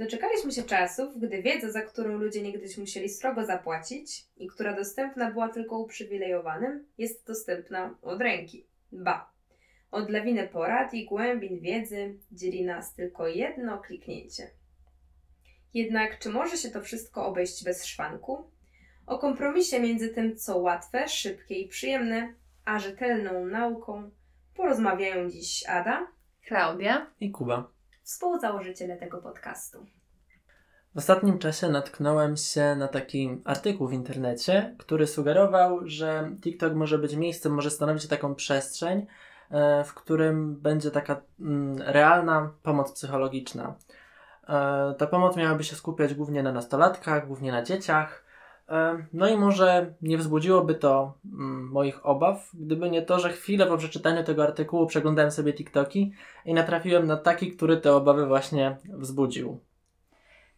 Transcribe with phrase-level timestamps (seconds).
[0.00, 5.30] Doczekaliśmy się czasów, gdy wiedza, za którą ludzie niegdyś musieli srogo zapłacić i która dostępna
[5.30, 8.66] była tylko uprzywilejowanym, jest dostępna od ręki.
[8.92, 9.32] Ba,
[9.90, 14.50] od lawiny porad i głębin wiedzy dzieli nas tylko jedno kliknięcie.
[15.74, 18.50] Jednak czy może się to wszystko obejść bez szwanku?
[19.06, 24.10] O kompromisie między tym, co łatwe, szybkie i przyjemne, a rzetelną nauką
[24.54, 26.06] porozmawiają dziś Ada,
[26.46, 27.10] Klaudia.
[27.20, 27.79] I Kuba.
[28.10, 29.86] Współzałożyciele tego podcastu.
[30.94, 36.98] W ostatnim czasie natknąłem się na taki artykuł w internecie, który sugerował, że TikTok może
[36.98, 39.06] być miejscem, może stanowić taką przestrzeń,
[39.50, 43.74] e, w którym będzie taka mm, realna pomoc psychologiczna.
[44.48, 48.24] E, Ta pomoc miałaby się skupiać głównie na nastolatkach, głównie na dzieciach.
[48.70, 53.66] E, No i może nie wzbudziłoby to mm, moich obaw, gdyby nie to, że chwilę
[53.66, 56.12] po przeczytaniu tego artykułu przeglądałem sobie TikToki
[56.44, 59.60] i natrafiłem na taki, który te obawy właśnie wzbudził.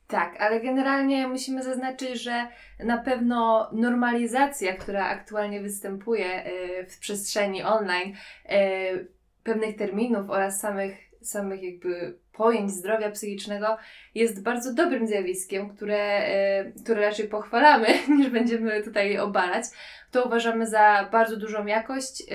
[0.07, 2.48] Tak, ale generalnie musimy zaznaczyć, że
[2.85, 8.15] na pewno normalizacja, która aktualnie występuje y, w przestrzeni online,
[8.52, 9.09] y,
[9.43, 13.77] pewnych terminów oraz samych, samych jakby pojęć zdrowia psychicznego
[14.15, 16.29] jest bardzo dobrym zjawiskiem, które,
[16.77, 17.87] y, które raczej pochwalamy,
[18.19, 19.65] niż będziemy tutaj obalać.
[20.11, 22.27] To uważamy za bardzo dużą jakość y,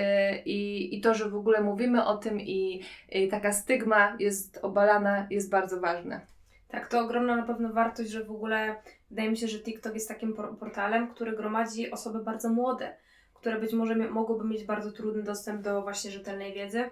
[0.45, 2.84] i, i to, że w ogóle mówimy o tym i
[3.16, 6.22] y, taka stygma jest obalana, jest bardzo ważne.
[6.67, 8.76] Tak, to ogromna na pewno wartość, że w ogóle
[9.09, 12.98] wydaje mi się, że TikTok jest takim por- portalem, który gromadzi osoby bardzo młode,
[13.34, 16.89] które być może mogłyby mieć bardzo trudny dostęp do właśnie rzetelnej wiedzy,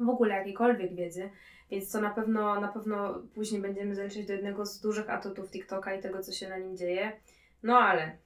[0.00, 1.30] w ogóle jakiejkolwiek wiedzy,
[1.70, 5.94] więc to na pewno, na pewno później będziemy zaliczać do jednego z dużych atutów TikToka
[5.94, 7.12] i tego, co się na nim dzieje.
[7.62, 8.18] No ale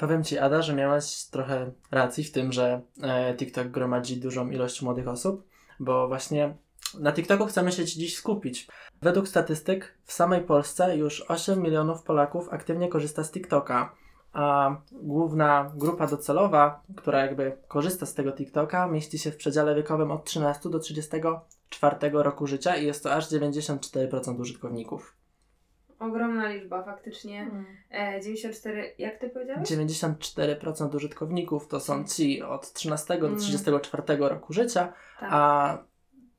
[0.00, 4.82] Powiem Ci, Ada, że miałaś trochę racji w tym, że e, TikTok gromadzi dużą ilość
[4.82, 5.48] młodych osób,
[5.80, 6.54] bo właśnie
[7.00, 8.68] na TikToku chcemy się dziś skupić.
[9.02, 13.92] Według statystyk w samej Polsce już 8 milionów Polaków aktywnie korzysta z TikToka,
[14.32, 20.10] a główna grupa docelowa, która jakby korzysta z tego TikToka, mieści się w przedziale wiekowym
[20.10, 25.16] od 13 do 34 roku życia i jest to aż 94% użytkowników.
[25.98, 27.50] ogromna liczba faktycznie.
[27.90, 29.68] E, 94, jak Ty powiedziałeś?
[29.68, 33.38] 94% użytkowników to są ci od 13 do Mm.
[33.38, 35.28] 34 roku życia, Tak.
[35.32, 35.78] a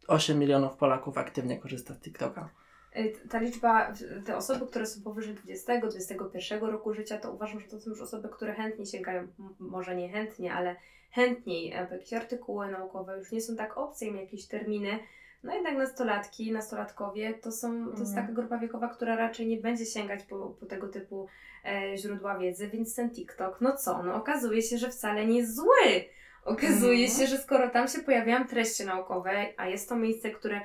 [0.08, 2.50] 8 milionów Polaków aktywnie korzysta z TikToka.
[2.96, 3.94] Y, Ta liczba,
[4.26, 8.30] te osoby, które są powyżej 20-21 roku życia, to uważam, że to są już osoby,
[8.30, 9.28] które chętnie sięgają,
[9.60, 10.76] może nie chętnie, ale
[11.12, 15.00] chętniej e, w jakieś artykuły naukowe, już nie są tak obce im jakieś terminy.
[15.44, 18.28] No jednak nastolatki, nastolatkowie to są, to jest Mhm.
[18.28, 21.28] taka grupa wiekowa, która raczej nie będzie sięgać po, po tego typu
[21.66, 25.56] e, źródła wiedzy, więc ten TikTok, no co, no okazuje się, że wcale nie jest
[25.56, 26.06] zły.
[26.46, 27.20] Okazuje Mhm.
[27.20, 30.62] się, że skoro tam się pojawiają treści naukowe, a jest to miejsce, które e,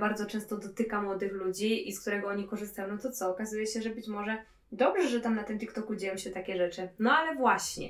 [0.00, 3.30] bardzo często dotyka młodych ludzi i z którego oni korzystają, no to co?
[3.30, 6.88] Okazuje się, że być może dobrze, że tam na tym TikToku dzieją się takie rzeczy.
[6.98, 7.88] No ale właśnie.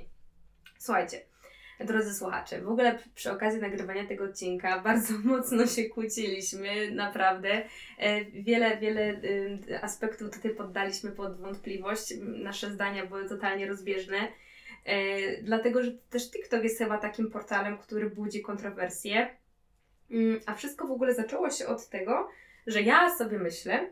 [0.78, 1.21] Słuchajcie,
[1.81, 7.62] drodzy słuchacze, w ogóle przy- przy okazji nagrywania tego odcinka bardzo mocno się kłóciliśmy, naprawdę.
[7.99, 12.15] E, Wiele, wiele y, aspektów tutaj poddaliśmy pod wątpliwość.
[12.22, 14.19] Nasze zdania były totalnie rozbieżne.
[14.84, 19.37] E, dlatego, że też TikTok jest chyba takim portalem, który budzi kontrowersje.
[20.10, 22.28] Mm, A wszystko w ogóle zaczęło się od tego,
[22.66, 23.91] że ja sobie myślę,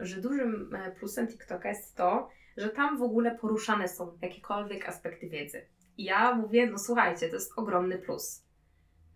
[0.00, 5.28] że dużym e, plusem TikToka jest to, że tam w ogóle poruszane są jakiekolwiek aspekty
[5.28, 5.66] wiedzy.
[5.96, 8.44] I ja mówię, no słuchajcie, to jest ogromny plus,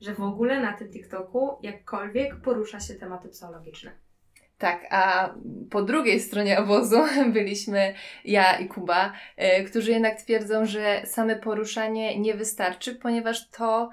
[0.01, 3.93] że w ogóle na tym TikToku jakkolwiek porusza się tematy psychologiczne.
[4.59, 5.35] Tak, a
[5.71, 6.97] po drugiej stronie obozu
[7.33, 7.95] byliśmy
[8.25, 13.91] ja i Kuba, e, którzy jednak twierdzą, że same poruszanie nie wystarczy, ponieważ to,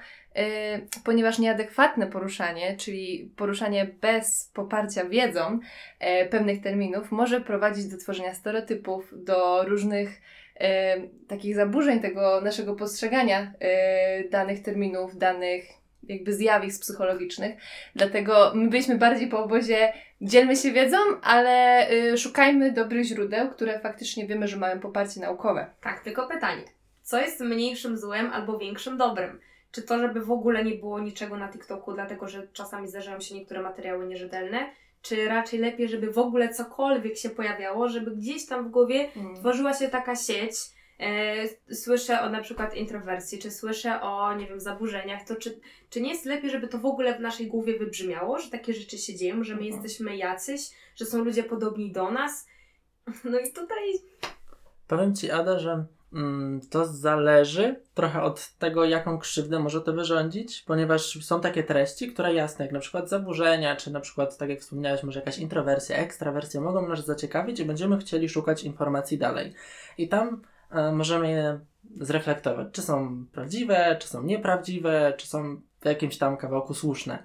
[1.04, 5.60] ponieważ nieadekwatne poruszanie, czyli poruszanie bez poparcia wiedzą
[6.00, 10.22] e, pewnych terminów, może prowadzić do tworzenia stereotypów, do różnych
[10.60, 10.98] e,
[11.28, 13.54] takich zaburzeń tego naszego postrzegania
[14.32, 17.56] danych terminów, danych jakby zjawisk psychologicznych.
[17.96, 23.80] Dlatego my byliśmy bardziej po obozie dzielmy się wiedzą, ale y, szukajmy dobrych źródeł, które
[23.80, 25.68] faktycznie wiemy, że mają poparcie naukowe.
[25.82, 26.64] Tak, tylko pytanie.
[27.02, 29.40] Co jest mniejszym złem albo większym dobrem?
[29.72, 33.36] Czy to, żeby w ogóle nie było niczego na TikToku, dlatego że czasami zdarzają się
[33.36, 34.70] niektóre materiały nierzetelne?
[35.02, 39.10] Czy raczej lepiej, żeby w ogóle cokolwiek się pojawiało, żeby gdzieś tam w głowie
[39.40, 40.54] tworzyła się taka sieć?
[41.00, 45.60] E, słyszę o na przykład introwersji, czy słyszę o, nie wiem, zaburzeniach, to czy,
[45.90, 48.98] czy nie jest lepiej, żeby to w ogóle w naszej głowie wybrzmiało, że takie rzeczy
[48.98, 49.84] się dzieją, że my Mhm.
[49.84, 50.62] jesteśmy jacyś,
[50.96, 52.48] że są ludzie podobni do nas?
[53.24, 53.84] No i tutaj
[54.88, 55.86] Powiem Ci, Ada, że Mm,
[56.70, 62.34] To zależy trochę od tego, jaką krzywdę może to wyrządzić, ponieważ są takie treści, które
[62.34, 66.62] jasne, jak na przykład zaburzenia, czy na przykład, tak jak wspomniałeś, może jakaś introwersja, ekstrawersja,
[66.62, 69.54] mogą nas zaciekawić i będziemy chcieli szukać informacji dalej.
[69.98, 70.42] I tam
[70.72, 71.60] e, możemy je
[72.00, 77.24] zreflektować, czy są prawdziwe, czy są nieprawdziwe, czy są w jakimś tam kawałku słuszne.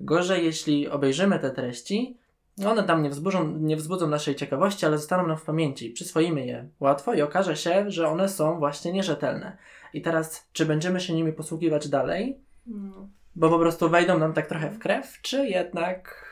[0.00, 2.18] Gorzej, jeśli obejrzymy te treści,
[2.66, 5.90] one tam nie wzbudzą, nie wzbudzą naszej ciekawości, ale zostaną nam w pamięci.
[5.90, 9.56] Przyswoimy je łatwo i okaże się, że one są właśnie nierzetelne.
[9.94, 13.08] I teraz, czy będziemy się nimi posługiwać dalej, No.
[13.36, 16.24] bo po prostu wejdą nam tak trochę w krew, czy jednak.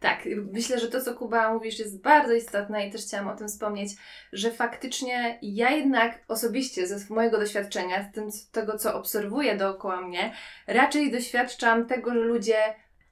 [0.00, 3.48] Tak, myślę, że to, co Kuba mówisz, jest bardzo istotne i też chciałam o tym
[3.48, 3.92] wspomnieć,
[4.32, 10.00] że faktycznie ja jednak osobiście ze mojego doświadczenia, z tym, z tego, co obserwuję dookoła
[10.00, 10.32] mnie,
[10.66, 12.56] raczej doświadczam tego, że ludzie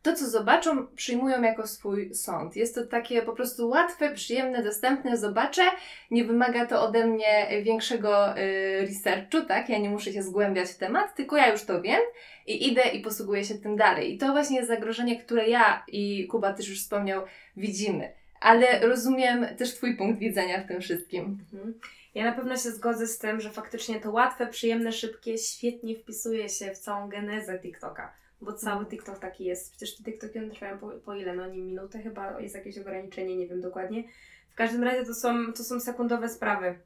[0.05, 2.57] to, co zobaczą, przyjmują jako swój sąd.
[2.57, 5.63] Jest to takie po prostu łatwe, przyjemne, dostępne, zobaczę.
[6.11, 9.69] Nie wymaga to ode mnie większego y, researchu, tak?
[9.69, 12.01] Ja nie muszę się zgłębiać w temat, tylko ja już to wiem
[12.47, 14.15] i idę i posługuję się tym dalej.
[14.15, 17.23] I to właśnie jest zagrożenie, które ja i Kuba też już wspomniał,
[17.57, 18.13] widzimy.
[18.41, 21.39] Ale rozumiem też Twój punkt widzenia w tym wszystkim.
[21.53, 21.75] Mhm.
[22.15, 26.49] Ja na pewno się zgodzę z tym, że faktycznie to łatwe, przyjemne, szybkie świetnie wpisuje
[26.49, 28.24] się w całą genezę TikToka.
[28.45, 29.71] Bo cały TikTok taki jest.
[29.71, 31.35] Przecież te TikToki one trwają po, po ile?
[31.35, 34.05] No nie minutę chyba jest jakieś ograniczenie, nie wiem dokładnie.
[34.51, 36.79] W każdym razie to są, to są sekundowe sprawy.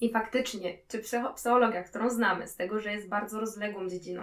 [0.00, 4.22] I faktycznie, czy psycho- psychologia, którą znamy, z tego, że jest bardzo rozległą dziedziną,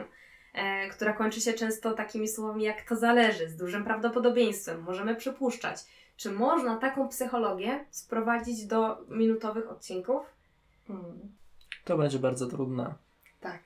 [0.53, 5.79] e, która kończy się często takimi słowami jak to zależy, z dużym prawdopodobieństwem, możemy przypuszczać.
[6.17, 10.21] Czy można taką psychologię sprowadzić do minutowych odcinków?
[11.85, 12.93] To będzie bardzo trudne.
[13.41, 13.61] Tak.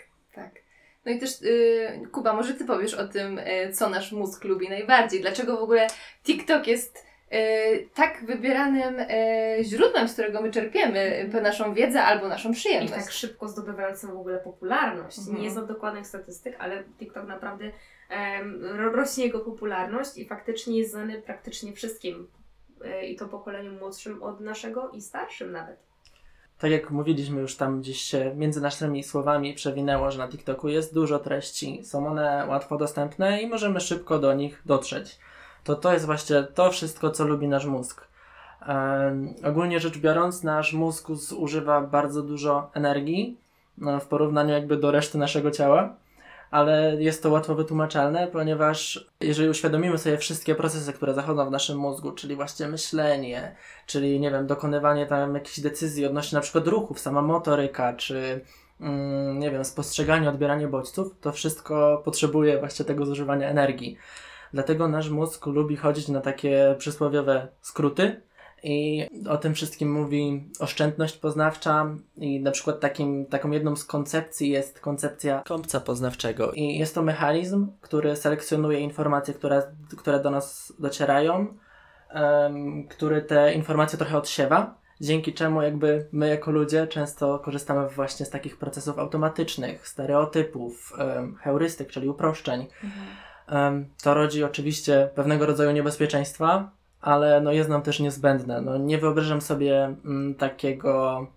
[1.06, 4.70] No i też, yy, Kuba, może Ty powiesz o tym, yy, co nasz mózg lubi
[4.70, 5.22] najbardziej.
[5.22, 5.88] Dlaczego w ogóle
[6.24, 7.38] TikTok jest yy,
[7.94, 12.94] tak wybieranym yy, źródłem, z którego my czerpiemy yy, naszą wiedzę albo naszą I przyjemność.
[12.94, 15.20] tak szybko zdobywającym w ogóle popularność.
[15.20, 15.42] Mhm.
[15.42, 17.72] Nie znam dokładnych statystyk, ale TikTok naprawdę
[18.92, 22.28] rośnie jego popularność i faktycznie jest znany praktycznie wszystkim.
[22.86, 25.78] E, I to pokoleniu młodszym od naszego i starszym nawet.
[26.64, 30.94] Tak jak mówiliśmy już tam gdzieś się między naszymi słowami przewinęło, że na TikToku jest
[30.94, 35.20] dużo treści, są one łatwo dostępne i możemy szybko do nich dotrzeć.
[35.64, 38.08] To to jest właśnie to wszystko, co lubi nasz mózg.
[38.68, 43.38] Em, ogólnie rzecz biorąc, nasz mózg zużywa bardzo dużo energii
[43.78, 45.96] no, w porównaniu jakby do reszty naszego ciała,
[46.54, 51.78] ale jest to łatwo wytłumaczalne, ponieważ jeżeli uświadomimy sobie wszystkie procesy, które zachodzą w naszym
[51.78, 53.56] mózgu, czyli właśnie myślenie,
[53.86, 58.42] czyli nie wiem, dokonywanie tam jakichś decyzji odnośnie na przykład ruchów, sama motoryka, czy
[58.82, 63.98] mm, nie wiem, spostrzeganie, odbieranie bodźców, to wszystko potrzebuje właśnie tego zużywania energii.
[64.54, 68.22] Dlatego nasz mózg lubi chodzić na takie przysłowiowe skróty
[68.64, 74.50] i o tym wszystkim mówi oszczędność poznawcza i na przykład takim, taką jedną z koncepcji
[74.50, 79.64] jest koncepcja kąpca poznawczego i jest to mechanizm, który selekcjonuje informacje, które,
[79.98, 81.48] które do nas docierają
[82.10, 88.26] em, który te informacje trochę odsiewa, dzięki czemu jakby my jako ludzie często korzystamy właśnie
[88.26, 92.68] z takich procesów automatycznych, stereotypów, em, heurystyk, czyli uproszczeń.
[93.48, 96.72] Em, to rodzi oczywiście pewnego rodzaju niebezpieczeństwa,
[97.04, 98.62] ale no jest nam też niezbędne.
[98.62, 101.28] No nie wyobrażam sobie mm, takiego,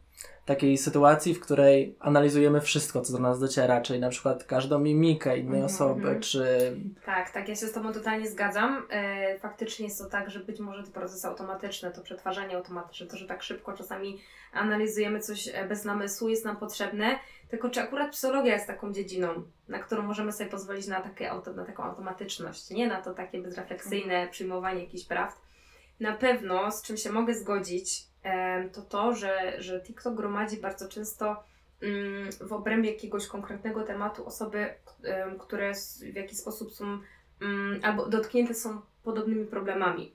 [0.44, 5.38] takiej sytuacji, w której analizujemy wszystko, co do nas dociera, czyli na przykład każdą mimikę
[5.38, 6.20] innej Mhm, osoby, mhm.
[6.20, 6.46] czy
[7.06, 8.86] Tak, tak, ja się z Tobą totalnie zgadzam.
[8.90, 13.16] E, faktycznie jest to tak, że być może te procesy automatyczne, to przetwarzanie automatyczne, to,
[13.16, 14.20] że tak szybko czasami
[14.52, 17.18] analizujemy coś e, bez namysłu, jest nam potrzebne.
[17.48, 19.28] Tylko czy akurat psychologia jest taką dziedziną,
[19.68, 24.28] na którą możemy sobie pozwolić na, takie na taką automatyczność, nie na to takie bezrefleksyjne
[24.30, 25.45] przyjmowanie jakichś prawd.
[26.00, 28.06] Na pewno, z czym się mogę zgodzić,
[28.72, 31.44] to to, że, że TikTok gromadzi bardzo często
[31.82, 34.74] mm, w obrębie jakiegoś konkretnego tematu osoby,
[35.38, 35.72] które
[36.12, 36.98] w jakiś sposób są
[37.40, 40.14] mm, albo dotknięte są podobnymi problemami.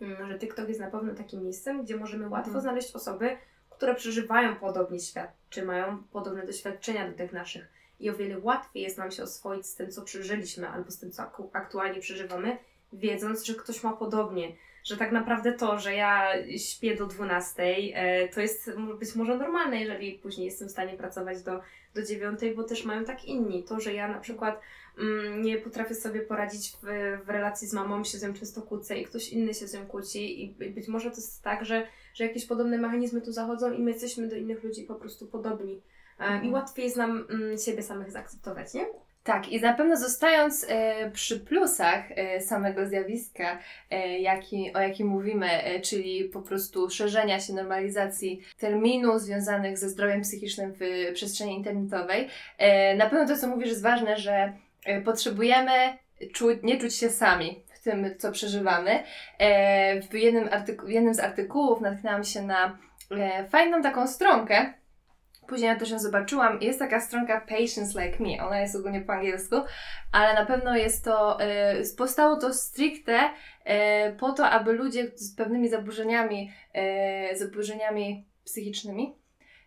[0.00, 2.62] Mm, Że TikTok jest na pewno takim miejscem, gdzie możemy łatwo Mhm.
[2.62, 3.36] znaleźć osoby,
[3.70, 7.68] które przeżywają podobnie świat, czy mają podobne doświadczenia do tych naszych.
[8.00, 11.10] I o wiele łatwiej jest nam się oswoić z tym, co przeżyliśmy, albo z tym,
[11.10, 12.58] co aktualnie przeżywamy,
[12.92, 14.52] wiedząc, że ktoś ma podobnie.
[14.84, 17.62] Że tak naprawdę to, że ja śpię do 12,
[17.94, 21.60] e, to jest być może normalne, jeżeli później jestem w stanie pracować do,
[21.94, 23.62] do 9, bo też mają tak inni.
[23.62, 24.60] To, że ja na przykład
[24.98, 26.86] mm, nie potrafię sobie poradzić w,
[27.26, 29.86] w relacji z mamą, się z nią często kłócę i ktoś inny się z nią
[29.86, 33.72] kłóci i by- być może to jest tak, że, że jakieś podobne mechanizmy tu zachodzą
[33.72, 35.82] i my jesteśmy do innych ludzi po prostu podobni.
[36.20, 36.52] E, I Mhm.
[36.52, 38.86] łatwiej jest nam mm, siebie samych zaakceptować, nie?
[39.24, 43.58] Tak, i na pewno zostając e, przy plusach e, samego zjawiska,
[43.90, 49.88] e, jaki, o jakim mówimy, e, czyli po prostu szerzenia się normalizacji terminów związanych ze
[49.88, 52.28] zdrowiem psychicznym w przestrzeni internetowej,
[52.58, 54.52] e, na pewno to, co mówisz, jest ważne, że
[54.84, 55.98] e, potrzebujemy
[56.34, 59.02] czu- nie czuć się sami w tym, co przeżywamy.
[60.10, 60.48] W, jednym
[60.86, 62.78] w jednym z artykułów natknęłam się na
[63.48, 64.74] fajną taką stronkę,
[65.48, 66.60] Później ja też ją zobaczyłam.
[66.60, 68.46] Jest taka stronka Patients Like Me.
[68.46, 69.56] Ona jest ogólnie po angielsku,
[70.12, 71.40] ale na pewno jest to.
[71.40, 73.30] E, powstało to stricte
[73.64, 79.18] e, po to, aby ludzie z pewnymi zaburzeniami, e, zaburzeniami psychicznymi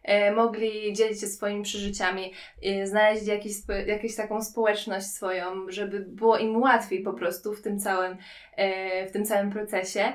[0.03, 3.53] e, mogli dzielić się swoimi przeżyciami, e, znaleźć jakiś,
[3.87, 8.17] jakąś taką społeczność swoją, żeby było im łatwiej po prostu w tym całym,
[8.55, 10.13] e, w tym całym procesie.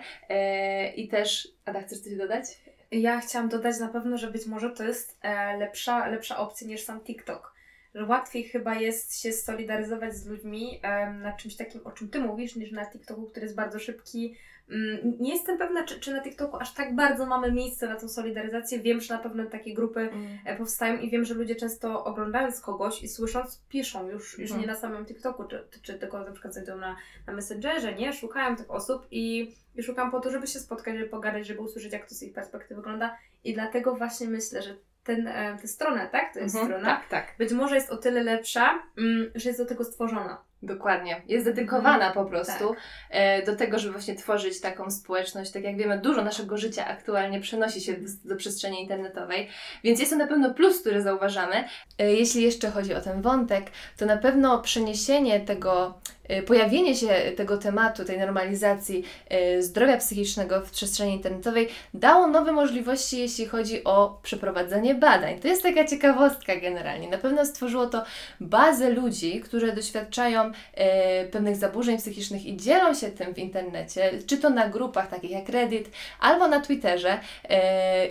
[0.96, 1.48] I też.
[1.64, 2.44] Ada, chcesz coś dodać?
[2.92, 6.84] Ja chciałam dodać na pewno, że być może to jest e, lepsza, lepsza opcja niż
[6.84, 7.51] sam TikTok.
[7.94, 12.20] Że łatwiej chyba jest się solidaryzować z ludźmi em, na czymś takim, o czym Ty
[12.20, 14.36] mówisz, niż na TikToku, który jest bardzo szybki.
[14.70, 18.08] Mm, Nie jestem pewna, czy, czy na TikToku aż tak bardzo mamy miejsce na tą
[18.08, 18.80] solidaryzację.
[18.80, 20.10] Wiem, że na pewno takie grupy
[20.44, 24.60] e, powstają i wiem, że ludzie często oglądając kogoś i słysząc, piszą już, już Mhm.
[24.60, 26.96] nie na samym TikToku, czy, czy tylko na przykład na,
[27.26, 28.12] na Messengerze, nie?
[28.12, 31.92] Szukają tych osób i, i szukam po to, żeby się spotkać, żeby pogadać, żeby usłyszeć,
[31.92, 36.08] jak to z ich perspektywy wygląda i dlatego właśnie myślę, że ten, e, tę stronę,
[36.12, 36.34] tak?
[36.34, 36.96] To jest Mhm, strona.
[36.96, 37.34] Tak, tak.
[37.38, 40.38] Być może jest o tyle lepsza, mm, że jest do tego stworzona.
[40.64, 41.22] Dokładnie.
[41.28, 42.12] Jest dedykowana Mhm.
[42.12, 42.74] po prostu
[43.10, 45.50] e, do tego, żeby właśnie tworzyć taką społeczność.
[45.50, 49.48] Tak jak wiemy, dużo naszego życia aktualnie przenosi się do, do przestrzeni internetowej,
[49.84, 51.64] więc jest to na pewno plus, który zauważamy.
[51.98, 53.64] E, jeśli jeszcze chodzi o ten wątek,
[53.96, 56.00] to na pewno przeniesienie tego,
[56.46, 63.18] pojawienie się tego tematu, tej normalizacji e, zdrowia psychicznego w przestrzeni internetowej dało nowe możliwości,
[63.18, 65.38] jeśli chodzi o przeprowadzenie badań.
[65.38, 67.08] To jest taka ciekawostka generalnie.
[67.08, 68.04] Na pewno stworzyło to
[68.40, 74.38] bazę ludzi, którzy doświadczają e, pewnych zaburzeń psychicznych i dzielą się tym w internecie, czy
[74.38, 77.18] to na grupach takich jak Reddit, albo na Twitterze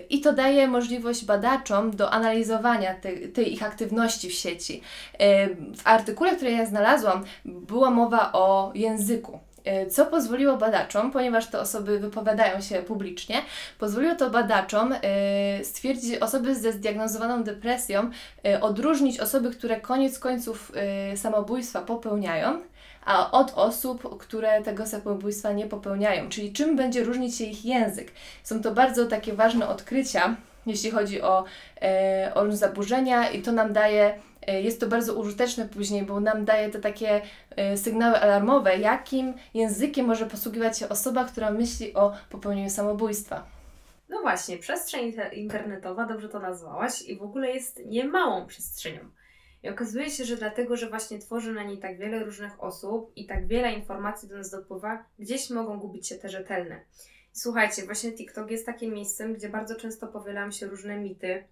[0.09, 2.95] i to daje możliwość badaczom do analizowania
[3.33, 4.81] tej, ich aktywności w sieci.
[5.77, 9.39] W artykule, który ja znalazłam, była mowa o języku.
[9.65, 13.41] E, Co pozwoliło badaczom, ponieważ te osoby wypowiadają się publicznie,
[13.79, 18.09] pozwoliło to badaczom e, stwierdzić osoby ze zdiagnozowaną depresją,
[18.45, 20.71] e, odróżnić osoby, które koniec końców
[21.15, 22.61] samobójstwa popełniają,
[23.05, 28.11] a od osób, które tego samobójstwa nie popełniają, czyli czym będzie różnić się ich język.
[28.43, 31.43] Są to bardzo takie ważne odkrycia, jeśli chodzi o,
[31.81, 36.45] e, o zaburzenia i to nam daje, e, jest to bardzo użyteczne później, bo nam
[36.45, 37.21] daje te takie
[37.55, 43.45] e, sygnały alarmowe, jakim językiem może posługiwać się osoba, która myśli o popełnieniu samobójstwa.
[44.09, 48.99] No właśnie, przestrzeń inter- internetowa, dobrze to nazwałaś, i w ogóle jest niemałą przestrzenią.
[49.63, 53.25] I okazuje się, że dlatego, że właśnie tworzy na niej tak wiele różnych osób i
[53.25, 56.81] tak wiele informacji do nas dopływa, gdzieś mogą gubić się te rzetelne.
[57.33, 61.43] Słuchajcie, właśnie TikTok jest takim miejscem, gdzie bardzo często powielają się różne mity,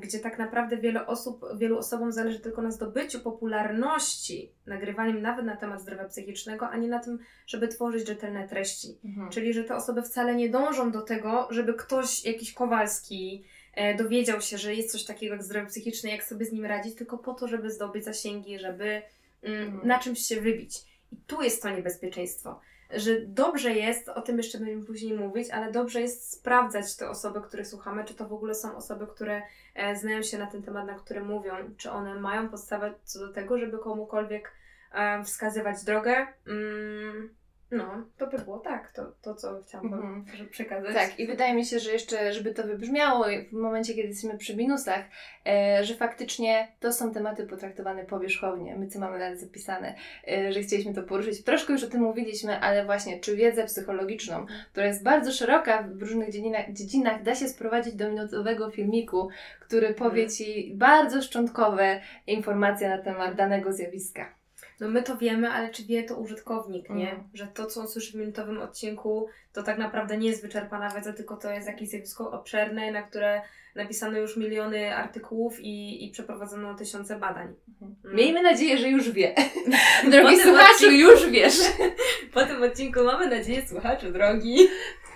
[0.00, 5.56] gdzie tak naprawdę wiele osób, wielu osobom zależy tylko na zdobyciu popularności, nagrywaniem nawet na
[5.56, 8.98] temat zdrowia psychicznego, a nie na tym, żeby tworzyć rzetelne treści.
[9.30, 13.44] Czyli, że te osoby wcale nie dążą do tego, żeby ktoś, jakiś Kowalski,
[13.74, 16.94] e, dowiedział się, że jest coś takiego jak zdrowie psychiczne, jak sobie z nim radzić,
[16.94, 19.02] tylko po to, żeby zdobyć zasięgi, żeby
[19.42, 19.88] mm, Mhm.
[19.88, 20.78] na czymś się wybić.
[21.12, 22.60] I tu jest to niebezpieczeństwo.
[22.90, 27.40] Że dobrze jest, o tym jeszcze będziemy później mówić, ale dobrze jest sprawdzać te osoby,
[27.40, 29.42] które słuchamy, czy to w ogóle są osoby, które
[29.74, 33.32] e, znają się na ten temat, na który mówią, czy one mają podstawę co do
[33.32, 34.52] tego, żeby komukolwiek
[34.92, 36.26] e, wskazywać drogę.
[36.46, 37.34] Mm,
[37.70, 40.48] no, to by było tak, to, to co chciałam wam Mhm.
[40.48, 40.94] przekazać.
[40.94, 44.56] Tak, i wydaje mi się, że jeszcze, żeby to wybrzmiało w momencie, kiedy jesteśmy przy
[44.56, 45.04] minusach,
[45.46, 48.76] e, że faktycznie to są tematy potraktowane powierzchownie.
[48.76, 49.94] My co mamy nawet zapisane,
[50.28, 51.44] e, że chcieliśmy to poruszyć.
[51.44, 56.02] Troszkę już o tym mówiliśmy, ale właśnie, czy wiedzę psychologiczną, która jest bardzo szeroka w
[56.02, 59.28] różnych dziedzinach, dziedzinach da się sprowadzić do minutowego filmiku,
[59.60, 60.28] który powie Mhm.
[60.28, 64.37] Ci bardzo szczątkowe informacje na temat danego zjawiska.
[64.80, 67.10] No my to wiemy, ale czy wie to użytkownik, nie?
[67.10, 67.28] Mhm.
[67.34, 71.12] Że to, co on słyszy w minutowym odcinku, to tak naprawdę nie jest wyczerpana wiedza,
[71.12, 73.42] tylko to jest jakieś zjawisko obszerne, na które
[73.74, 77.54] napisano już miliony artykułów i, i przeprowadzono tysiące badań.
[77.82, 78.16] Mm.
[78.16, 79.34] Miejmy nadzieję, że już wie.
[80.10, 81.58] Drogi słuchaczu, odcinku- już wiesz.
[82.34, 84.56] Po tym odcinku mamy nadzieję, słuchaczu drogi,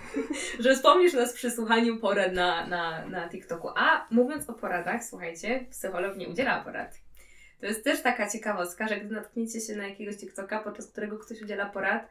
[0.65, 3.69] że wspomnisz nas przy słuchaniu porad na, na, na TikToku.
[3.77, 6.99] A mówiąc o poradach, słuchajcie, psycholog nie udziela porad.
[7.63, 11.43] To jest też taka ciekawostka, że gdy natkniecie się na jakiegoś TikToka, podczas którego ktoś
[11.43, 12.09] udziela porad,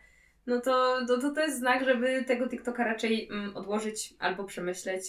[0.48, 5.04] no to to, to, to jest znak, żeby tego TikToka raczej mm, odłożyć albo przemyśleć.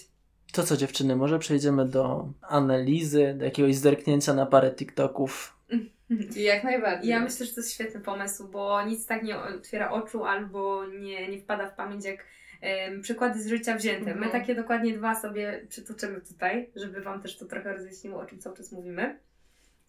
[0.53, 5.57] To co dziewczyny, może przejdziemy do analizy, do jakiegoś zerknięcia na parę TikToków
[6.37, 7.11] Jak najbardziej.
[7.11, 11.29] Ja myślę, że to jest świetny pomysł, bo nic tak nie otwiera oczu albo nie,
[11.29, 12.27] nie wpada w pamięć jak
[12.61, 14.05] em, przykłady z życia wzięte.
[14.05, 14.33] My Mhm.
[14.33, 18.57] takie dokładnie dwa sobie przytoczymy tutaj, żeby Wam też to trochę rozjaśniło, o czym cały
[18.57, 19.19] czas mówimy.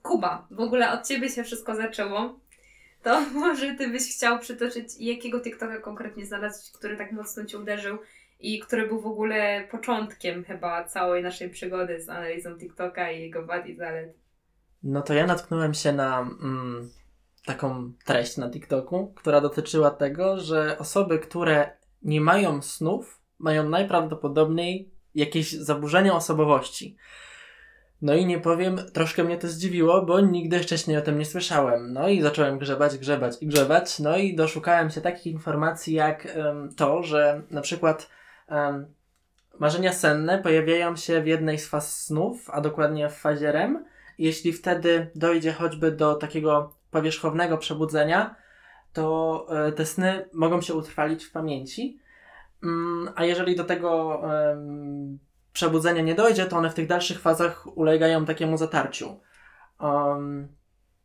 [0.04, 2.40] Kuba, w ogóle od Ciebie się wszystko zaczęło.
[3.04, 7.98] To może Ty byś chciał przytoczyć, jakiego TikToka konkretnie znalazłeś, który tak mocno Cię uderzył
[8.40, 13.46] i który był w ogóle początkiem chyba całej naszej przygody z analizą TikToka i jego
[13.46, 14.18] wad i zalet.
[14.84, 16.90] No to ja natknąłem się na mm,
[17.46, 24.92] taką treść na TikToku, która dotyczyła tego, że osoby, które nie mają snów, mają najprawdopodobniej
[25.16, 26.98] jakieś zaburzenia osobowości.
[28.04, 31.94] No i nie powiem, troszkę mnie to zdziwiło, bo nigdy wcześniej o tym nie słyszałem.
[31.94, 34.00] No i zacząłem grzebać, grzebać i grzebać.
[34.00, 38.10] No i doszukałem się takich informacji jak em, to, że na przykład
[38.48, 38.86] em,
[39.60, 43.86] marzenia senne pojawiają się w jednej z faz snów, a dokładnie w fazie REM.
[44.18, 48.36] Jeśli wtedy dojdzie choćby do takiego powierzchownego przebudzenia,
[48.94, 52.00] to e, te sny mogą się utrwalić w pamięci.
[52.64, 55.20] Mm, A jeżeli do tego em,
[55.54, 59.20] przebudzenia nie dojdzie, to one w tych dalszych fazach ulegają takiemu zatarciu.
[59.80, 60.48] Um,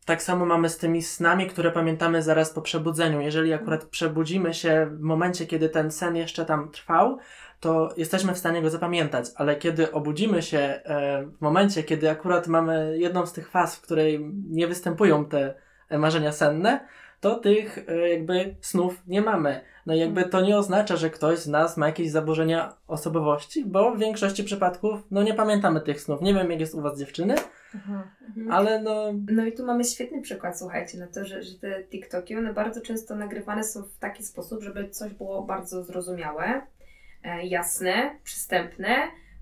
[0.04, 3.20] tak samo mamy z tymi snami, które pamiętamy zaraz po przebudzeniu.
[3.20, 7.18] Jeżeli akurat przebudzimy się w momencie, kiedy ten sen jeszcze tam trwał,
[7.60, 12.46] to jesteśmy w stanie go zapamiętać, ale kiedy obudzimy się e, w momencie, kiedy akurat
[12.46, 15.54] mamy jedną z tych faz, w której nie występują te
[15.90, 16.86] marzenia senne,
[17.20, 19.60] to tych e, jakby snów nie mamy.
[19.86, 23.94] No i jakby to nie oznacza, że ktoś z nas ma jakieś zaburzenia osobowości, bo
[23.94, 26.22] w większości przypadków no nie pamiętamy tych snów.
[26.22, 27.34] Nie wiem jak jest u was dziewczyny,
[27.74, 28.52] Mhm.
[28.52, 32.36] ale no No i tu mamy świetny przykład, słuchajcie, na to, że, że te TikToki,
[32.36, 36.62] one bardzo często nagrywane są w taki sposób, żeby coś było bardzo zrozumiałe,
[37.24, 38.96] e, jasne, przystępne,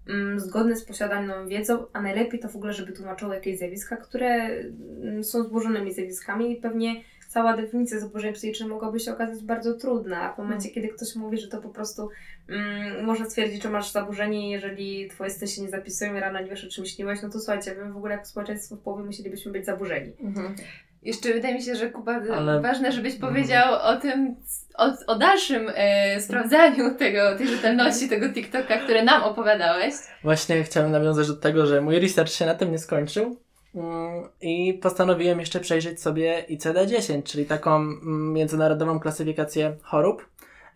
[0.09, 4.35] mm, zgodne z posiadaną wiedzą, a najlepiej to w ogóle, żeby tłumaczyło jakieś zjawiska, które
[4.35, 10.23] mm, są złożonymi zjawiskami i pewnie cała definicja zaburzeń psychicznych mogłaby się okazać bardzo trudna,
[10.23, 12.09] a w momencie, kiedy ktoś mówi, że to po prostu
[12.49, 16.50] mm, można stwierdzić, że masz zaburzenie, jeżeli twoje sny się nie zapisują i rano nie
[16.50, 19.52] wiesz, o czym śniłeś, no to słuchajcie, my w ogóle jako społeczeństwo w połowie musielibyśmy
[19.52, 20.12] być zaburzeni.
[20.21, 20.54] Mhm.
[21.02, 24.37] Jeszcze wydaje mi się, że Kuba, Ale- ważne, żebyś powiedział o tym,
[24.75, 29.95] o, o dalszym e, sprawdzaniu tego, tej rzetelności tego TikToka, które nam opowiadałeś.
[30.23, 33.36] Właśnie chciałem nawiązać do tego, że mój research się na tym nie skończył
[34.41, 40.26] i postanowiłem jeszcze przejrzeć sobie ICD-10, czyli taką mm, międzynarodową klasyfikację chorób.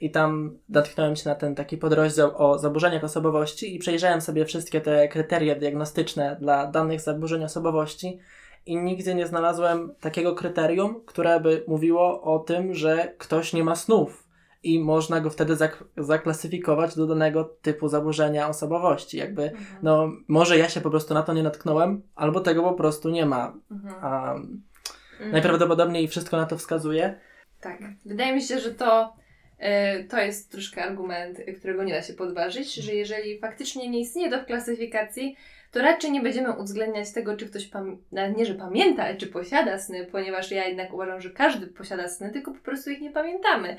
[0.01, 4.81] I tam natknąłem się na ten taki podrozdział o zaburzeniach osobowości i przejrzałem sobie wszystkie
[4.81, 8.19] te kryteria diagnostyczne dla danych zaburzeń osobowości
[8.67, 13.77] i nigdzie nie znalazłem takiego kryterium, które by mówiło o tym, że ktoś nie ma
[13.77, 14.30] snów
[14.63, 19.17] i można go wtedy zak- zaklasyfikować do danego typu zaburzenia osobowości.
[19.17, 23.11] Jakby, no, może ja się po prostu na to nie natknąłem, albo tego po prostu
[23.11, 23.55] nie ma.
[23.71, 23.95] Mhm.
[24.05, 24.35] A
[25.21, 25.33] Mm.
[25.33, 27.21] najprawdopodobniej wszystko na to wskazuje.
[27.61, 27.79] Tak.
[28.05, 29.13] Wydaje mi się, że to,
[29.59, 34.01] e, to jest troszkę argument, e, którego nie da się podważyć, że jeżeli faktycznie nie
[34.01, 35.37] istnieje to w klasyfikacji,
[35.73, 37.71] to raczej nie będziemy uwzględniać tego, czy ktoś,
[38.37, 42.31] nie, że pamięta, ale czy posiada sny, ponieważ ja jednak uważam, że każdy posiada sny,
[42.31, 43.77] tylko po prostu ich nie pamiętamy.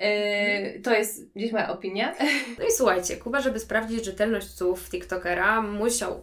[0.00, 2.14] E, to jest gdzieś moja opinia.
[2.58, 6.20] No i słuchajcie, Kuba, żeby sprawdzić rzetelność słów TikTokera, musiał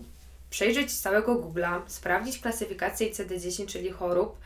[0.49, 4.37] przejrzeć całego Google'a, sprawdzić klasyfikację ICD-10, czyli chorób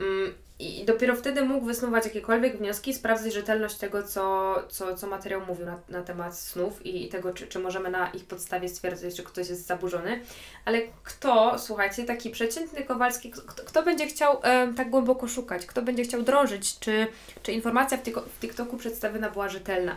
[0.00, 5.46] mm, i dopiero wtedy mógł wysnuwać jakiekolwiek wnioski, sprawdzić rzetelność tego, co, co, co materiał
[5.46, 9.22] mówił na, na temat snów i, tego, czy, czy możemy na ich podstawie stwierdzić, czy
[9.22, 10.20] ktoś jest zaburzony.
[10.64, 15.82] Ale kto, słuchajcie, taki przeciętny Kowalski, kto, kto będzie chciał em, tak głęboko szukać, kto
[15.82, 17.06] będzie chciał drążyć, czy,
[17.42, 19.96] czy informacja w TikToku przedstawiona była rzetelna?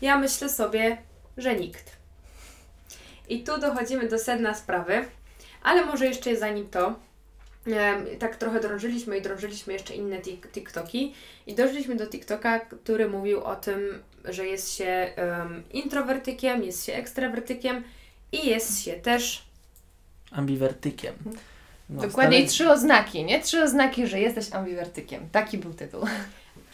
[0.00, 0.96] Ja myślę sobie,
[1.36, 2.03] że nikt.
[3.28, 5.04] I tu dochodzimy do sedna sprawy,
[5.62, 6.94] ale może jeszcze zanim to,
[8.18, 11.14] tak trochę drążyliśmy i drążyliśmy jeszcze inne tik- TikToki
[11.46, 16.94] i doszliśmy do TikToka, który mówił o tym, że jest się em, introwertykiem, jest się
[16.94, 17.84] ekstrawertykiem
[18.32, 19.44] i jest się też
[20.30, 21.14] Ambiwertykiem.
[21.90, 23.40] No, Dokładniej stary- trzy oznaki, nie?
[23.42, 25.28] Trzy oznaki, że jesteś ambiwertykiem.
[25.32, 26.00] Taki był tytuł.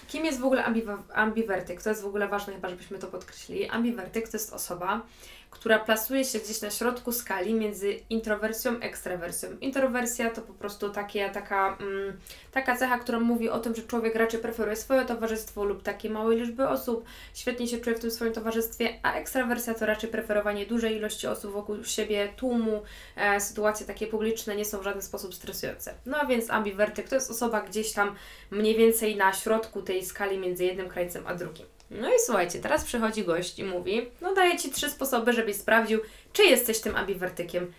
[0.08, 1.82] Kim jest w ogóle ambiwa- ambiwertyk?
[1.82, 3.68] To jest w ogóle ważne chyba, żebyśmy to podkreślili.
[3.68, 5.02] Ambiwertyk to jest osoba,
[5.50, 9.48] która plasuje się gdzieś na środku skali między introwersją ekstrawersją.
[9.60, 12.18] Introwersja to po prostu takie, taka, mm,
[12.52, 16.40] taka cecha, która mówi o tym, że człowiek raczej preferuje swoje towarzystwo lub takiej małej
[16.40, 20.96] liczby osób, świetnie się czuje w tym swoim towarzystwie, a ekstrawersja to raczej preferowanie dużej
[20.96, 22.82] ilości osób wokół siebie, tłumu,
[23.16, 25.94] e, sytuacje takie publiczne nie są w żaden sposób stresujące.
[26.06, 28.14] No a więc ambiwertyk to jest osoba gdzieś tam
[28.50, 31.79] mniej więcej na środku tej skali między jednym krańcem a drugim.
[31.90, 36.00] No i słuchajcie, teraz przychodzi gość i mówi, no daję Ci trzy sposoby, żebyś sprawdził,
[36.32, 37.72] czy jesteś tym ambiwertykiem.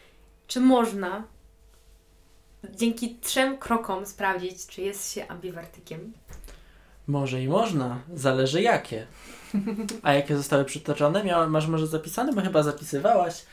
[0.47, 1.23] Czy można
[2.69, 6.13] dzięki trzem krokom sprawdzić, czy jest się ambiwertykiem?
[7.07, 9.07] Może i można, zależy jakie.
[10.03, 11.23] A jakie zostały przytoczone?
[11.23, 12.33] Miała, masz może zapisane?
[12.33, 13.45] Bo chyba zapisywałaś.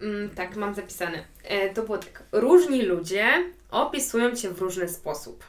[0.00, 1.24] Mm, tak, mam zapisane.
[1.44, 2.22] E, to było tak.
[2.32, 3.26] Różni ludzie
[3.70, 5.44] opisują Cię w różny sposób.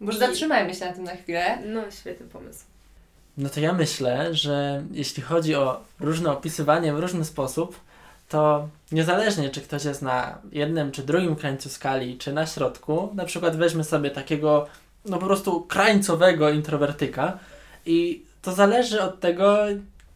[0.00, 1.58] Może I- zatrzymajmy się na tym na chwilę.
[1.66, 2.64] No, świetny pomysł.
[3.38, 7.80] No to ja myślę, że jeśli chodzi o różne opisywanie w różny sposób,
[8.28, 13.24] to niezależnie czy ktoś jest na jednym czy drugim krańcu skali, czy na środku, na
[13.24, 14.66] przykład weźmy sobie takiego
[15.04, 17.38] no po prostu krańcowego introwertyka
[17.86, 19.58] i to zależy od tego,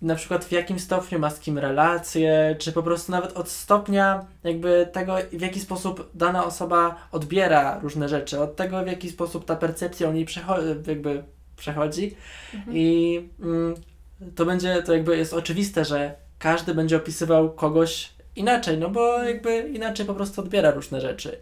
[0.03, 4.25] na przykład w jakim stopniu ma z kim relacje, czy po prostu nawet od stopnia
[4.45, 9.45] jakby tego, w jaki sposób dana osoba odbiera różne rzeczy, od tego, w jaki sposób
[9.45, 11.23] ta percepcja u niej przecho- jakby
[11.57, 12.17] przechodzi.
[12.73, 13.75] I mm,
[14.35, 19.59] to będzie, to jakby jest oczywiste, że każdy będzie opisywał kogoś inaczej, no bo jakby
[19.59, 21.39] inaczej po prostu odbiera różne rzeczy.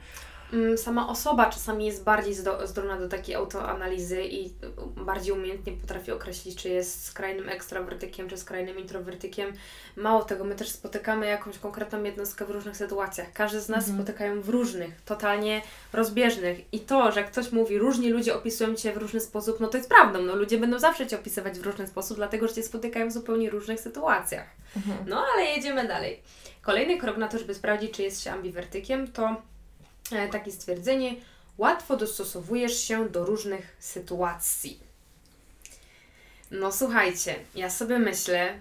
[0.53, 4.53] Mm, Sama osoba czasami jest bardziej zdo- zdolna do takiej autoanalizy i
[4.97, 9.53] bardziej umiejętnie potrafi określić, czy jest skrajnym ekstrawertykiem, czy skrajnym introwertykiem.
[9.97, 13.33] Mało tego, my też spotykamy jakąś konkretną jednostkę w różnych sytuacjach.
[13.33, 13.99] Każdy z nas Mhm.
[13.99, 16.61] spotykają w różnych, totalnie rozbieżnych.
[16.75, 19.89] I to, że ktoś mówi, różni ludzie opisują Cię w różny sposób, no to jest
[19.89, 20.23] prawdą.
[20.23, 23.51] No, ludzie będą zawsze Cię opisywać w różny sposób, dlatego że Cię spotykają w zupełnie
[23.51, 24.47] różnych sytuacjach.
[24.77, 24.97] Mhm.
[25.09, 26.21] No ale jedziemy dalej.
[26.63, 29.37] Kolejny krok na to, żeby sprawdzić, czy jest się ambiwertykiem, to
[30.33, 31.15] takie stwierdzenie:
[31.59, 34.81] łatwo dostosowujesz się do różnych sytuacji.
[36.51, 38.59] No słuchajcie, ja sobie myślę,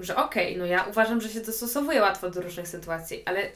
[0.00, 3.50] że okej, no ja uważam, że się dostosowuję łatwo do różnych sytuacji, ale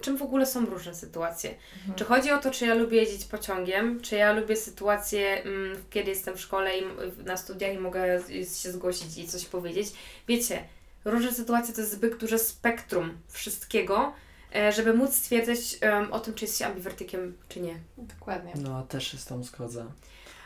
[0.00, 1.54] czym w ogóle są różne sytuacje?
[1.96, 6.10] Czy chodzi o to, czy ja lubię jeździć pociągiem, czy ja lubię sytuacje, mm, kiedy
[6.10, 6.82] jestem w szkole i
[7.24, 8.20] na studiach i mogę
[8.62, 9.92] się zgłosić i coś powiedzieć?
[10.28, 10.64] Wiecie,
[11.04, 14.29] różne sytuacje to jest zbyt duże spektrum wszystkiego, e,
[14.70, 17.74] żeby móc stwierdzić em, o tym, czy jest się ambiwertykiem, czy nie.
[17.98, 18.52] Dokładnie.
[18.56, 19.86] No, też się z tą zgodzę.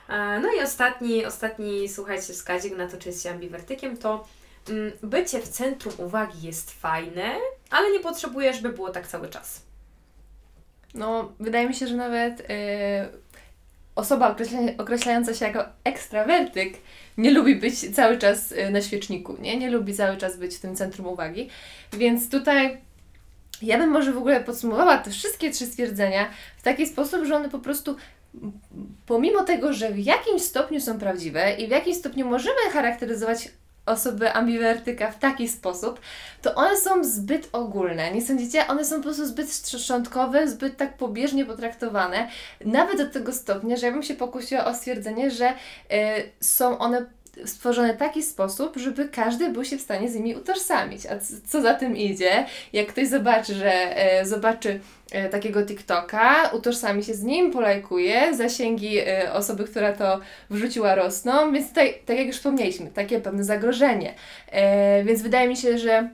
[0.09, 4.29] E, No i ostatni, ostatni, słuchajcie, wskaźnik na to, czy jest się ambiwertykiem, to
[4.69, 7.35] mm, bycie w centrum uwagi jest fajne,
[7.71, 9.63] ale nie potrzebujesz, by było tak cały czas.
[10.95, 12.45] No, wydaje mi się, że nawet y,
[13.95, 16.75] osoba określa, określająca się jako ekstrawertyk
[17.19, 19.57] nie lubi być cały czas y, na świeczniku, nie?
[19.59, 21.49] Nie lubi cały czas być w tym centrum uwagi.
[21.93, 22.81] Więc tutaj
[23.67, 27.49] ja bym może w ogóle podsumowała te wszystkie trzy stwierdzenia w taki sposób, że one
[27.49, 27.97] po prostu
[29.07, 33.49] pomimo tego, że w jakimś stopniu są prawdziwe i w jakimś stopniu możemy charakteryzować
[33.87, 36.01] osobę ambiwertyka w taki sposób,
[36.43, 38.13] to one są zbyt ogólne.
[38.13, 38.67] Nie sądzicie?
[38.67, 42.29] One są po prostu zbyt szczątkowe, zbyt tak pobieżnie potraktowane,
[42.65, 45.55] nawet do tego stopnia, że ja bym się pokusiła o stwierdzenie, że y,
[46.41, 47.07] są one
[47.45, 51.07] stworzone w taki sposób, żeby każdy był się w stanie z nimi utożsamić.
[51.07, 51.11] A
[51.49, 52.47] co za tym idzie?
[52.73, 54.81] Jak ktoś zobaczy, że e, zobaczy
[55.13, 60.21] e, takiego TikToka, utożsami się z nim, polajkuje, zasięgi e, osoby, która to
[60.51, 64.15] wrzuciła rosną, więc tutaj, tak jak już wspomnieliśmy, takie pewne zagrożenie.
[64.53, 66.09] E, więc wydaje mi się, że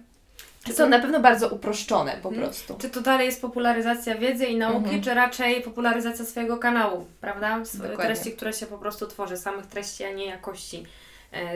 [0.72, 2.46] są na pewno bardzo uproszczone po Mhm.
[2.46, 2.76] prostu.
[2.80, 5.02] Czy to dalej jest popularyzacja wiedzy i nauki, Mhm.
[5.02, 7.58] czy raczej popularyzacja swojego kanału, prawda?
[7.60, 8.04] S- Dokładnie.
[8.04, 10.86] Treści, które się po prostu tworzy, samych treści, a nie jakości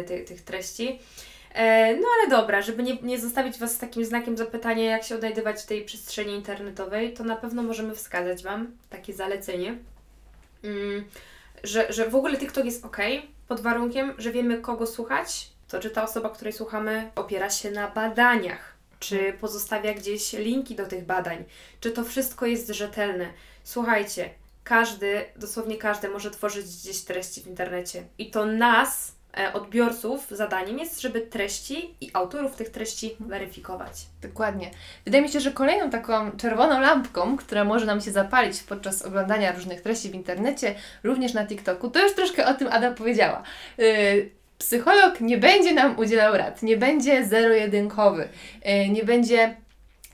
[0.07, 0.99] ty, tych treści.
[1.55, 5.15] E, no ale dobra, żeby nie, nie zostawić Was z takim znakiem zapytania, jak się
[5.15, 9.79] odnajdywać w tej przestrzeni internetowej, to na pewno możemy wskazać Wam takie zalecenie,
[10.65, 11.05] mm,
[11.65, 12.97] że, że w ogóle TikTok jest ok,
[13.49, 17.91] pod warunkiem, że wiemy kogo słuchać, to czy ta osoba, której słuchamy, opiera się na
[17.91, 21.45] badaniach, czy pozostawia gdzieś linki do tych badań,
[21.81, 23.27] czy to wszystko jest rzetelne.
[23.65, 24.31] Słuchajcie,
[24.65, 30.79] każdy, dosłownie każdy może tworzyć gdzieś treści w internecie i to nas, e, odbiorców, zadaniem
[30.79, 33.93] jest, żeby treści i autorów tych treści weryfikować.
[34.23, 34.71] Dokładnie.
[35.05, 39.53] Wydaje mi się, że kolejną taką czerwoną lampką, która może nam się zapalić podczas oglądania
[39.53, 43.43] różnych treści w internecie, również na TikToku, to już troszkę o tym Ada powiedziała.
[43.79, 48.29] Yy, psycholog nie będzie nam udzielał rad, nie będzie zero-jedynkowy,
[48.65, 49.57] yy, nie będzie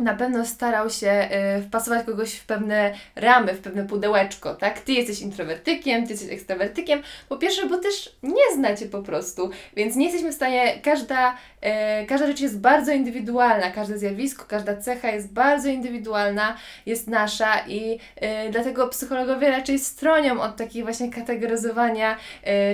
[0.00, 4.80] na pewno starał się yy, wpasować kogoś w pewne ramy, w pewne pudełeczko, tak?
[4.80, 7.02] Ty jesteś introwertykiem, ty jesteś ekstrawertykiem.
[7.28, 12.06] Po pierwsze, bo też nie znacie po prostu, więc nie jesteśmy w stanie, każda, e,
[12.06, 17.98] każda rzecz jest bardzo indywidualna, każde zjawisko, każda cecha jest bardzo indywidualna, jest nasza i
[18.16, 22.16] e, dlatego psychologowie raczej stronią od takiego właśnie kategoryzowania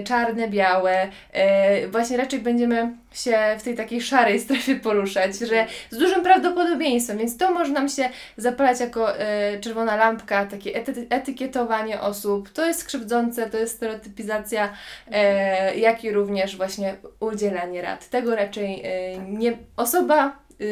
[0.05, 1.09] czarne, białe.
[1.91, 7.37] Właśnie raczej będziemy się w tej takiej szarej strefie poruszać, że z dużym prawdopodobieństwem, więc
[7.37, 12.85] to może nam się zapalać jako e, czerwona lampka, takie ety- etykietowanie osób, to jest
[12.85, 14.73] krzywdzące, to jest stereotypizacja,
[15.11, 18.09] e, jak i również właśnie udzielanie rad.
[18.09, 20.27] Tego raczej e, nie osoba
[20.61, 20.65] e,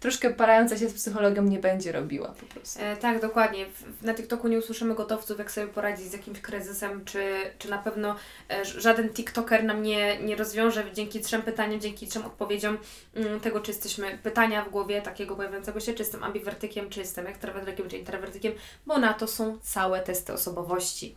[0.00, 2.80] troszkę parająca się z psychologiem nie będzie robiła po prostu.
[2.82, 3.66] E, tak, dokładnie.
[4.02, 8.16] Na TikToku nie usłyszymy gotowców, jak sobie poradzić z jakimś kryzysem, czy, czy na pewno
[8.50, 12.78] e, żaden TikToker nam nie, nie rozwiąże dzięki trzem pytaniom, dzięki trzem odpowiedziom
[13.14, 17.26] mm, tego, czy jesteśmy pytania w głowie takiego pojawiającego się, czy jestem ambiwertykiem, czy jestem
[17.26, 18.52] ekstrawertykiem, czy introwertykiem,
[18.86, 21.14] bo na to są całe testy osobowości.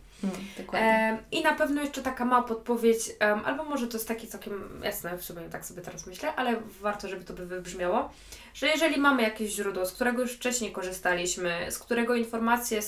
[0.72, 2.98] Mm, I na pewno jeszcze taka mała podpowiedź,
[3.44, 7.08] albo może to jest taki całkiem jasne, w sumie tak sobie teraz myślę, ale warto,
[7.08, 8.10] żeby to by wybrzmiało,
[8.54, 12.80] że jeżeli mamy jakieś źródło, z którego już wcześniej korzystaliśmy, z którego informacje,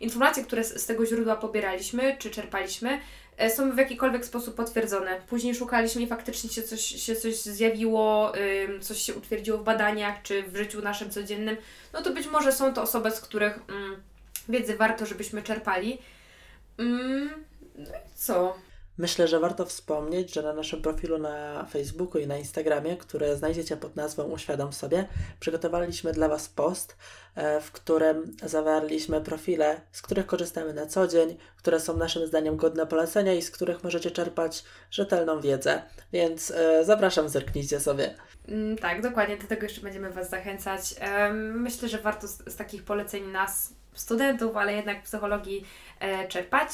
[0.00, 3.00] informacje, które z, z tego źródła pobieraliśmy czy czerpaliśmy,
[3.36, 5.20] e, są w jakikolwiek sposób potwierdzone.
[5.28, 8.32] Później szukaliśmy i faktycznie się coś, się coś zjawiło,
[8.80, 11.56] coś się utwierdziło w badaniach czy w życiu naszym codziennym,
[11.92, 14.02] no to być może są to osoby, z których mm,
[14.48, 15.98] wiedzy warto, żebyśmy czerpali.
[16.78, 17.28] Mm,
[17.76, 18.56] no i co?
[18.98, 23.76] Myślę, że warto wspomnieć, że na naszym profilu na Facebooku i na Instagramie, które znajdziecie
[23.76, 25.08] pod nazwą Uświadom sobie,
[25.40, 26.96] przygotowaliśmy dla Was post,
[27.34, 32.56] e, w którym zawarliśmy profile, z których korzystamy na co dzień, które są naszym zdaniem
[32.56, 35.82] godne polecenia i z których możecie czerpać rzetelną wiedzę.
[36.12, 38.14] Więc e, zapraszam, zerknijcie sobie.
[38.48, 40.94] Mm, tak, dokładnie, do tego jeszcze będziemy Was zachęcać.
[41.54, 45.64] Myślę, że warto z, z takich poleceń nas, studentów, ale jednak psychologii
[46.00, 46.68] e, czerpać.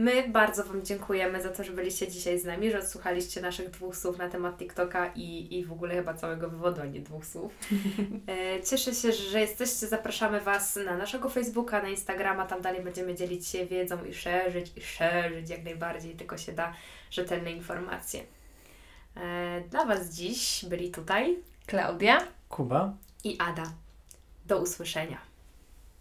[0.00, 3.96] My bardzo Wam dziękujemy za to, że byliście dzisiaj z nami, że odsłuchaliście naszych dwóch
[3.96, 7.52] słów na temat TikToka i, i w ogóle chyba całego wywodu, a nie dwóch słów.
[8.28, 9.86] E, Cieszę się, że jesteście.
[9.86, 12.46] Zapraszamy Was na naszego Facebooka, na Instagrama.
[12.46, 16.74] Tam dalej będziemy dzielić się wiedzą i szerzyć, i szerzyć jak najbardziej, tylko się da
[17.10, 18.20] rzetelne informacje.
[19.16, 21.36] E, Dla Was dziś byli tutaj
[21.66, 22.18] Klaudia?
[22.48, 22.92] Kuba?
[23.24, 23.72] i Ada.
[24.46, 25.29] Do usłyszenia.